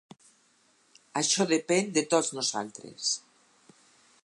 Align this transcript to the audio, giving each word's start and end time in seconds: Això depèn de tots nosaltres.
Això 1.21 1.45
depèn 1.51 1.93
de 1.99 2.03
tots 2.15 2.33
nosaltres. 2.39 3.13